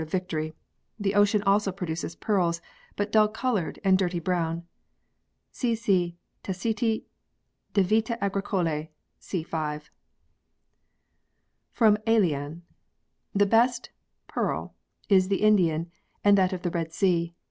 [0.01, 2.61] i] THE HISTORY OF PEARLS 5 victory, the ocean also produces pearls,
[2.95, 4.63] but dull coloured and dirty brown.
[5.51, 5.75] C.
[5.75, 6.15] C.
[6.43, 7.03] Taciti
[7.75, 9.43] de vita Agricolae c.
[9.43, 9.91] 5.
[11.71, 12.63] From Aelian.
[13.35, 13.91] The best
[14.27, 14.73] [pearl]
[15.07, 15.91] is the Indian,
[16.23, 17.35] and that of the Ked Sea.